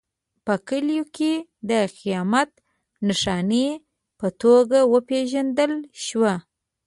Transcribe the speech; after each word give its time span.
په 0.45 0.53
کلیو 0.67 1.03
کې 1.15 1.33
د 1.69 1.71
قیامت 1.99 2.49
نښانې 3.07 3.67
په 4.19 4.27
توګه 4.41 4.79
وپېژندل 4.93 5.73
شو. 6.05 6.23